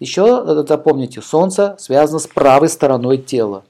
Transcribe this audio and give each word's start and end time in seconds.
Еще 0.00 0.64
запомните, 0.66 1.20
Солнце 1.20 1.76
связано 1.78 2.18
с 2.18 2.26
правой 2.26 2.70
стороной 2.70 3.18
тела. 3.18 3.64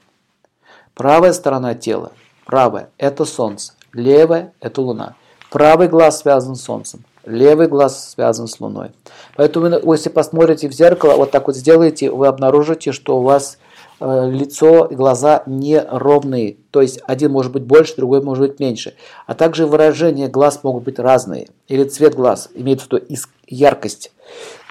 Правая 0.95 1.33
сторона 1.33 1.75
тела, 1.75 2.13
правая– 2.45 2.89
это 2.97 3.25
Солнце, 3.25 3.73
левая– 3.93 4.53
это 4.61 4.81
Луна. 4.81 5.15
Правый 5.49 5.89
глаз 5.89 6.19
связан 6.19 6.55
с 6.55 6.63
Солнцем, 6.63 7.03
левый 7.25 7.67
глаз 7.67 8.11
связан 8.11 8.47
с 8.47 8.61
Луной. 8.61 8.91
Поэтому, 9.35 9.93
если 9.93 10.07
посмотрите 10.07 10.69
в 10.69 10.71
зеркало, 10.71 11.15
вот 11.15 11.31
так 11.31 11.47
вот 11.47 11.57
сделаете, 11.57 12.09
вы 12.09 12.27
обнаружите, 12.27 12.93
что 12.93 13.19
у 13.19 13.23
вас 13.23 13.57
э, 13.99 14.29
лицо 14.29 14.85
и 14.85 14.95
глаза 14.95 15.43
не 15.45 15.81
ровные. 15.81 16.55
То 16.71 16.81
есть 16.81 17.01
один 17.07 17.31
может 17.31 17.51
быть 17.51 17.63
больше, 17.63 17.97
другой 17.97 18.21
может 18.21 18.47
быть 18.47 18.59
меньше. 18.61 18.95
А 19.27 19.33
также 19.33 19.65
выражения 19.65 20.29
глаз 20.29 20.61
могут 20.63 20.83
быть 20.83 20.99
разные. 20.99 21.49
Или 21.67 21.83
цвет 21.83 22.15
глаз, 22.15 22.49
имеет 22.53 22.79
в 22.79 22.85
виду 22.85 23.01
яркость. 23.47 24.13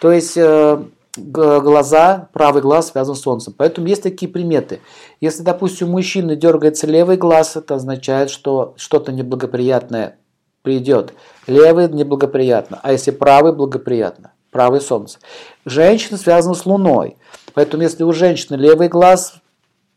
То 0.01 0.13
есть 0.13 0.37
э, 0.37 0.83
глаза, 1.21 2.29
правый 2.32 2.62
глаз 2.62 2.89
связан 2.89 3.14
с 3.14 3.20
солнцем. 3.20 3.55
Поэтому 3.56 3.87
есть 3.87 4.02
такие 4.02 4.30
приметы. 4.30 4.80
Если, 5.20 5.42
допустим, 5.42 5.88
у 5.88 5.92
мужчины 5.92 6.37
дергается 6.37 6.87
левый 6.87 7.16
глаз, 7.16 7.56
это 7.56 7.77
означает, 7.77 8.30
что 8.30 8.74
что-то 8.77 9.12
неблагоприятное 9.12 10.19
придет. 10.62 11.14
Левый 11.47 11.88
неблагоприятно, 11.88 12.80
а 12.83 12.92
если 12.92 13.11
правый 13.11 13.52
благоприятно. 13.52 14.33
Правый 14.51 14.80
солнце. 14.80 15.19
Женщина 15.64 16.19
связана 16.19 16.55
с 16.55 16.66
луной. 16.66 17.16
Поэтому 17.55 17.84
если 17.84 18.02
у 18.02 18.12
женщины 18.12 18.56
левый 18.56 18.89
глаз 18.89 19.34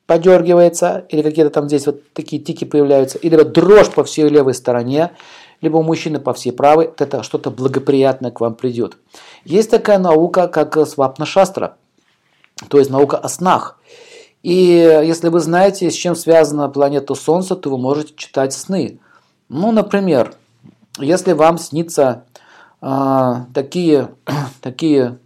подергивается, 0.05 1.05
или 1.09 1.21
какие-то 1.21 1.49
там 1.49 1.67
здесь 1.67 1.87
вот 1.87 2.01
такие 2.13 2.41
тики 2.41 2.65
появляются, 2.65 3.17
или 3.17 3.35
вот 3.35 3.51
дрожь 3.51 3.89
по 3.89 4.03
всей 4.03 4.27
левой 4.29 4.53
стороне, 4.53 5.11
либо 5.63 5.77
у 5.77 5.81
мужчины 5.83 6.19
по 6.19 6.33
всей 6.33 6.51
правой, 6.51 6.87
вот 6.87 6.99
это 6.99 7.23
что-то 7.23 7.49
благоприятное 7.49 8.31
к 8.31 8.41
вам 8.41 8.53
придет. 8.53 8.97
Есть 9.45 9.71
такая 9.71 9.97
наука, 9.97 10.49
как 10.49 10.75
свапна-шастра, 10.75 11.77
то 12.67 12.79
есть 12.79 12.89
наука 12.91 13.17
о 13.17 13.29
снах. 13.29 13.79
И 14.41 14.53
если 14.53 15.29
вы 15.29 15.39
знаете, 15.39 15.89
с 15.89 15.93
чем 15.93 16.15
связана 16.15 16.67
планета 16.67 17.15
Солнца, 17.15 17.55
то 17.55 17.69
вы 17.69 17.77
можете 17.77 18.13
читать 18.15 18.51
сны. 18.51 18.99
Ну, 19.47 19.71
например, 19.71 20.35
если 20.99 21.31
вам 21.31 21.57
снится 21.57 22.25
э, 22.81 23.33
такие, 23.53 24.13
такие 24.61 25.17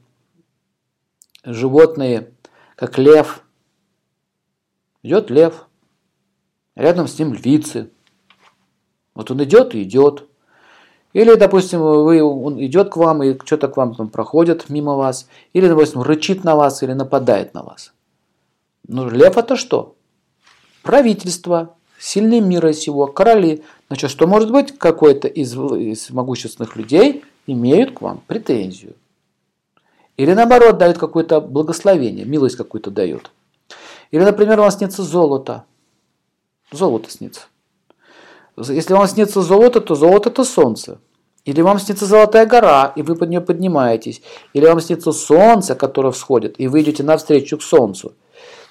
животные, 1.43 2.29
как 2.75 2.99
лев, 2.99 3.43
идет 5.01 5.31
лев, 5.31 5.65
рядом 6.75 7.07
с 7.07 7.17
ним 7.17 7.33
львицы. 7.33 7.89
Вот 9.17 9.31
он 9.31 9.43
идет 9.43 9.73
и 9.73 9.81
идет. 9.81 10.25
Или, 11.11 11.33
допустим, 11.33 11.81
вы, 11.81 12.21
он 12.21 12.63
идет 12.63 12.89
к 12.89 12.97
вам 12.97 13.23
и 13.23 13.35
что-то 13.45 13.67
к 13.67 13.75
вам 13.75 13.95
там 13.95 14.09
проходит 14.09 14.69
мимо 14.69 14.93
вас. 14.93 15.27
Или, 15.53 15.67
допустим, 15.67 16.03
рычит 16.03 16.43
на 16.43 16.55
вас 16.55 16.83
или 16.83 16.93
нападает 16.93 17.55
на 17.55 17.63
вас. 17.63 17.93
Ну, 18.87 19.09
лев 19.09 19.35
это 19.35 19.55
что? 19.55 19.95
Правительство, 20.83 21.75
сильные 21.97 22.41
мира 22.41 22.71
сего, 22.73 23.07
короли. 23.07 23.63
Значит, 23.87 24.11
что 24.11 24.27
может 24.27 24.51
быть? 24.51 24.77
Какой-то 24.77 25.27
из, 25.27 25.55
из 25.55 26.11
могущественных 26.11 26.75
людей 26.75 27.23
имеют 27.47 27.97
к 27.97 28.01
вам 28.01 28.21
претензию. 28.27 28.93
Или 30.15 30.33
наоборот, 30.33 30.77
дают 30.77 30.99
какое-то 30.99 31.41
благословение, 31.41 32.23
милость 32.23 32.55
какую-то 32.55 32.91
дают. 32.91 33.31
Или, 34.11 34.21
например, 34.21 34.59
вам 34.59 34.69
снится 34.69 35.01
золото. 35.01 35.65
Золото 36.71 37.09
снится. 37.09 37.47
Если 38.57 38.93
вам 38.93 39.07
снится 39.07 39.41
золото, 39.41 39.81
то 39.81 39.95
золото 39.95 40.29
это 40.29 40.43
солнце. 40.43 40.99
Или 41.45 41.61
вам 41.61 41.79
снится 41.79 42.05
золотая 42.05 42.45
гора, 42.45 42.91
и 42.95 43.01
вы 43.01 43.15
под 43.15 43.29
нее 43.29 43.39
поднимаетесь. 43.39 44.21
Или 44.53 44.65
вам 44.65 44.81
снится 44.81 45.11
солнце, 45.11 45.75
которое 45.75 46.11
всходит, 46.11 46.55
и 46.57 46.67
вы 46.67 46.81
идете 46.81 47.03
навстречу 47.03 47.57
к 47.57 47.63
солнцу. 47.63 48.13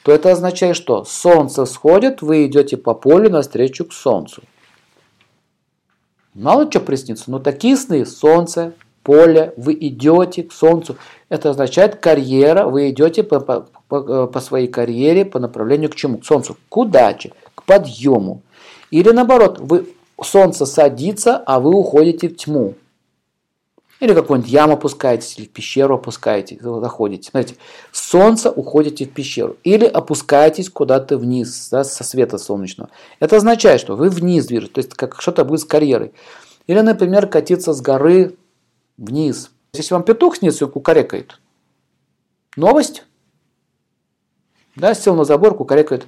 То 0.03 0.13
это 0.13 0.31
означает, 0.31 0.77
что 0.77 1.05
солнце 1.05 1.65
всходит, 1.65 2.21
вы 2.21 2.47
идете 2.47 2.77
по 2.77 2.95
полю 2.95 3.31
навстречу 3.31 3.85
к 3.87 3.93
солнцу. 3.93 4.43
Мало 6.35 6.71
что 6.71 6.81
приснится, 6.81 7.31
но 7.31 7.39
такие 7.39 7.77
сны, 7.77 8.05
солнце, 8.05 8.75
поле, 9.03 9.55
вы 9.57 9.73
идете 9.73 10.43
к 10.43 10.53
солнцу. 10.53 10.97
Это 11.29 11.51
означает 11.51 11.97
карьера, 11.97 12.67
вы 12.67 12.91
идете 12.91 13.23
по, 13.23 13.41
по, 13.41 13.67
по, 13.89 14.27
по 14.27 14.41
своей 14.41 14.69
карьере 14.69 15.25
по 15.25 15.39
направлению 15.39 15.91
к 15.91 15.95
чему? 15.95 16.19
К 16.19 16.27
солнцу, 16.27 16.57
к 16.69 16.77
удаче, 16.77 17.33
к 17.55 17.63
подъему. 17.63 18.43
Или 18.91 19.11
наоборот, 19.11 19.59
вы, 19.61 19.89
солнце 20.23 20.67
садится, 20.67 21.37
а 21.37 21.61
вы 21.61 21.75
уходите 21.75 22.29
в 22.29 22.37
тьму. 22.37 22.75
Или 23.99 24.13
какую-нибудь 24.13 24.51
яму 24.51 24.75
опускаетесь, 24.75 25.39
или 25.39 25.47
в 25.47 25.51
пещеру 25.51 25.95
опускаетесь, 25.95 26.61
заходите. 26.61 27.31
Смотрите, 27.31 27.59
солнце 27.93 28.51
уходите 28.51 29.07
в 29.07 29.11
пещеру. 29.11 29.57
Или 29.65 29.87
опускаетесь 29.87 30.69
куда-то 30.69 31.17
вниз, 31.17 31.69
да, 31.71 31.83
со 31.83 32.05
света 32.05 32.37
солнечного. 32.37 32.91
Это 33.21 33.37
означает, 33.37 33.81
что 33.81 33.97
вы 33.97 34.11
вниз 34.11 34.47
движетесь, 34.47 34.73
то 34.73 34.79
есть 34.81 34.95
как 34.95 35.21
что-то 35.21 35.47
будет 35.47 35.61
с 35.61 35.65
карьерой. 35.65 36.13
Или, 36.67 36.81
например, 36.81 37.27
катиться 37.27 37.73
с 37.73 37.81
горы 37.81 38.37
вниз. 38.99 39.51
Если 39.73 39.95
вам 39.95 40.03
петух 40.03 40.43
и 40.43 40.51
кукарекает, 40.51 41.41
новость. 42.57 43.05
Да, 44.75 44.93
сел 44.95 45.15
на 45.15 45.25
забор, 45.25 45.57
кукарекает. 45.57 46.07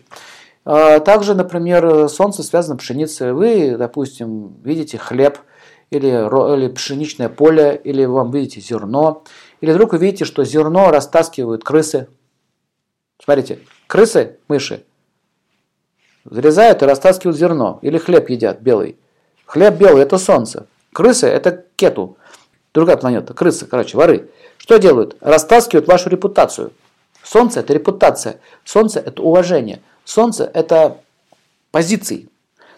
А, 0.65 1.01
также, 1.01 1.35
например, 1.35 2.09
солнце 2.09 2.43
связано 2.43 2.79
с 2.79 2.83
пшеницей. 2.83 3.33
Вы, 3.33 3.77
допустим, 3.77 4.57
видите 4.63 4.99
хлеб 4.99 5.39
или, 5.91 6.09
или 6.09 6.69
пшеничное 6.69 7.29
поле, 7.29 7.81
или 7.83 8.05
вам 8.05 8.31
видите 8.31 8.61
зерно, 8.61 9.25
или 9.61 9.73
вдруг 9.73 9.93
вы 9.93 9.99
видите, 9.99 10.25
что 10.25 10.45
зерно 10.45 10.91
растаскивают 10.91 11.65
крысы. 11.65 12.09
Смотрите, 13.23 13.61
крысы, 13.87 14.39
мыши, 14.49 14.85
зарезают 16.25 16.83
и 16.83 16.87
растаскивают 16.87 17.37
зерно, 17.37 17.79
или 17.83 17.99
хлеб 17.99 18.29
едят 18.29 18.61
белый. 18.61 18.99
Хлеб 19.47 19.75
белый– 19.75 20.03
это 20.05 20.19
солнце. 20.19 20.67
Крысы– 20.93 21.27
это 21.29 21.65
кету, 21.77 22.19
другая 22.75 22.97
планета. 22.97 23.33
Крысы, 23.33 23.67
короче, 23.67 23.97
воры. 23.97 24.29
Что 24.59 24.79
делают? 24.79 25.17
Растаскивают 25.21 25.89
вашу 25.89 26.11
репутацию. 26.11 26.73
Солнце– 27.23 27.61
это 27.61 27.73
репутация. 27.73 28.41
Солнце– 28.65 29.01
это 29.07 29.23
уважение. 29.23 29.81
Солнце– 30.09 30.51
это 30.55 30.97
позиции. 31.71 32.29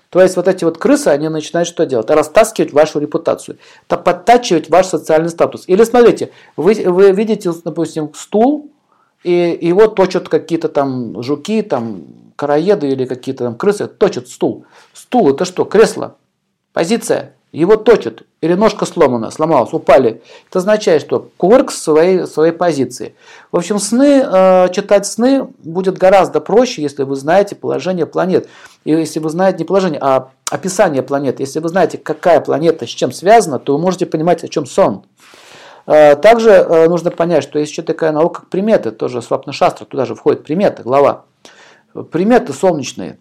То 0.08 0.20
есть 0.20 0.34
вот 0.34 0.48
эти 0.48 0.64
вот 0.64 0.78
крысы, 0.78 1.08
они 1.08 1.28
начинают 1.28 1.68
что 1.68 1.86
делать? 1.86 2.10
Растаскивать 2.10 2.72
вашу 2.72 2.98
репутацию, 2.98 3.58
подтачивать 3.86 4.68
ваш 4.68 4.86
социальный 4.86 5.28
статус. 5.28 5.62
Или 5.68 5.84
смотрите, 5.84 6.32
вы, 6.56 6.74
вы 6.74 7.12
видите, 7.12 7.52
допустим, 7.64 8.12
стул, 8.14 8.72
и 9.22 9.56
его 9.60 9.86
точат 9.86 10.28
какие-то 10.28 10.68
там 10.68 11.22
жуки, 11.22 11.62
там 11.62 12.02
караеды 12.34 12.88
или 12.88 13.04
какие-то 13.04 13.44
там 13.44 13.54
крысы, 13.54 13.86
точат 13.86 14.26
стул. 14.26 14.64
Стул 14.92 15.30
это 15.30 15.44
что? 15.44 15.64
Кресло, 15.64 16.16
позиция. 16.72 17.36
Его 17.52 17.74
точат, 17.74 18.22
или 18.40 18.54
ножка 18.54 18.86
сломана, 18.86 19.32
сломалась, 19.32 19.72
упали. 19.72 20.22
Это 20.48 20.60
означает, 20.60 21.02
что 21.02 21.30
кувырк 21.36 21.72
своей, 21.72 22.26
своей 22.26 22.52
позиции. 22.52 23.16
В 23.50 23.56
общем, 23.56 23.80
сны, 23.80 24.22
э, 24.24 24.68
читать 24.72 25.04
сны 25.04 25.48
будет 25.64 25.98
гораздо 25.98 26.40
проще, 26.40 26.80
если 26.80 27.02
вы 27.02 27.16
знаете 27.16 27.56
положение 27.56 28.06
планет. 28.06 28.48
И 28.84 28.92
если 28.92 29.18
вы 29.18 29.30
знаете 29.30 29.58
не 29.58 29.64
положение, 29.64 29.98
а 30.00 30.30
описание 30.48 31.02
планет. 31.02 31.40
Если 31.40 31.58
вы 31.58 31.68
знаете, 31.68 31.98
какая 31.98 32.40
планета 32.40 32.86
с 32.86 32.90
чем 32.90 33.10
связана, 33.10 33.58
то 33.58 33.76
вы 33.76 33.82
можете 33.82 34.06
понимать, 34.06 34.44
о 34.44 34.48
чем 34.48 34.64
сон. 34.64 35.04
Э, 35.86 36.14
также 36.14 36.50
э, 36.50 36.88
нужно 36.88 37.10
понять, 37.10 37.42
что 37.42 37.58
есть 37.58 37.72
еще 37.72 37.82
такая 37.82 38.12
наука, 38.12 38.42
как 38.42 38.48
приметы, 38.48 38.92
тоже 38.92 39.22
Свапна 39.22 39.52
Шастра, 39.52 39.86
туда 39.86 40.06
же 40.06 40.14
входит 40.14 40.44
приметы, 40.44 40.84
глава. 40.84 41.24
Приметы 42.12 42.52
солнечные. 42.52 43.18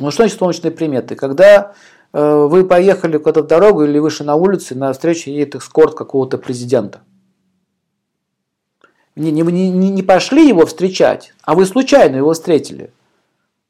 Ну 0.00 0.10
что 0.10 0.24
значит 0.24 0.40
солнечные 0.40 0.72
приметы? 0.72 1.14
Когда 1.14 1.74
вы 2.12 2.64
поехали 2.64 3.16
куда-то 3.16 3.42
в 3.42 3.46
дорогу 3.46 3.84
или 3.84 3.98
вышли 3.98 4.24
на 4.24 4.34
улицу, 4.34 4.74
и 4.74 4.78
на 4.78 4.92
встречу 4.92 5.30
едет 5.30 5.54
эскорт 5.54 5.94
какого-то 5.94 6.36
президента. 6.38 7.00
Не, 9.16 9.30
не, 9.30 9.42
не, 9.42 9.70
не 9.70 10.02
пошли 10.02 10.48
его 10.48 10.66
встречать, 10.66 11.34
а 11.42 11.54
вы 11.54 11.66
случайно 11.66 12.16
его 12.16 12.32
встретили. 12.32 12.92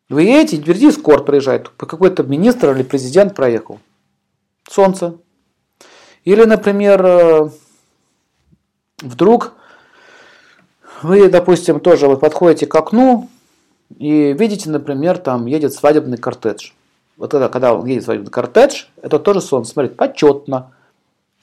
Вы 0.08 0.22
едете, 0.22 0.58
впереди 0.58 0.88
эскорт 0.88 1.24
проезжает, 1.24 1.68
какой-то 1.68 2.22
министр 2.22 2.72
или 2.72 2.82
президент 2.82 3.34
проехал. 3.34 3.80
Солнце. 4.68 5.16
Или, 6.24 6.44
например, 6.44 7.04
э, 7.04 7.50
вдруг 9.00 9.54
вы, 11.02 11.28
допустим, 11.28 11.80
тоже 11.80 12.06
вот 12.06 12.20
подходите 12.20 12.66
к 12.66 12.74
окну 12.74 13.28
и 13.98 14.32
видите, 14.32 14.70
например, 14.70 15.18
там 15.18 15.46
едет 15.46 15.72
свадебный 15.72 16.18
кортедж 16.18 16.72
вот 17.16 17.34
это, 17.34 17.48
когда 17.48 17.74
он 17.74 17.86
едет 17.86 18.06
в 18.06 18.30
кортедж, 18.30 18.84
это 19.00 19.18
тоже 19.18 19.40
сон, 19.40 19.64
смотрит, 19.64 19.96
почетно. 19.96 20.72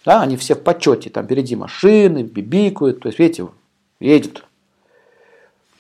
Да, 0.05 0.21
они 0.21 0.37
все 0.37 0.55
в 0.55 0.63
почете, 0.63 1.09
там 1.09 1.25
впереди 1.25 1.55
машины, 1.55 2.23
бибикают, 2.23 3.01
то 3.01 3.09
есть, 3.09 3.19
видите, 3.19 3.47
едет. 3.99 4.43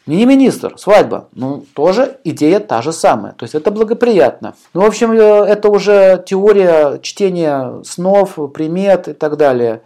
Не 0.05 0.25
министр, 0.25 0.77
свадьба, 0.77 1.29
ну, 1.33 1.65
тоже 1.75 2.17
идея 2.23 2.59
та 2.59 2.81
же 2.81 2.91
самая, 2.91 3.33
то 3.33 3.43
есть 3.43 3.53
это 3.53 3.69
благоприятно. 3.69 4.55
Ну, 4.73 4.81
в 4.81 4.85
общем, 4.85 5.11
э, 5.11 5.17
это 5.17 5.69
уже 5.69 6.23
теория 6.25 6.99
чтения 7.01 7.83
снов, 7.83 8.39
примет 8.53 9.07
и 9.07 9.13
так 9.13 9.37
далее. 9.37 9.83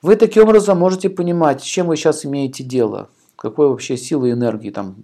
Вы 0.00 0.16
таким 0.16 0.44
образом 0.44 0.78
можете 0.78 1.10
понимать, 1.10 1.60
с 1.60 1.64
чем 1.64 1.88
вы 1.88 1.96
сейчас 1.96 2.24
имеете 2.24 2.62
дело, 2.62 3.08
какой 3.36 3.68
вообще 3.68 3.96
силы 3.96 4.28
и 4.28 4.32
энергии 4.32 4.70
там. 4.70 4.94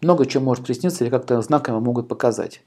Много 0.00 0.26
чего 0.26 0.42
может 0.42 0.64
присниться 0.64 1.04
или 1.04 1.10
как-то 1.10 1.40
знаками 1.40 1.78
могут 1.78 2.08
показать. 2.08 2.60